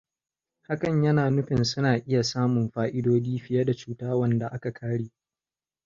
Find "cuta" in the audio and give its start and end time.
3.73-4.15